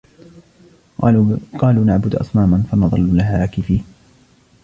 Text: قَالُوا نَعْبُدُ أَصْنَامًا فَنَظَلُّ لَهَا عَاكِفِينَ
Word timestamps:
قَالُوا 1.59 1.83
نَعْبُدُ 1.85 2.15
أَصْنَامًا 2.15 2.63
فَنَظَلُّ 2.71 3.17
لَهَا 3.17 3.41
عَاكِفِينَ 3.41 3.83